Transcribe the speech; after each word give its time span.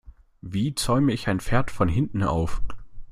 Wie 0.41 0.73
zäume 0.73 1.13
ich 1.13 1.27
ein 1.29 1.39
Pferd 1.39 1.69
von 1.69 1.87
hinten 1.87 2.23
auf? 2.23 2.63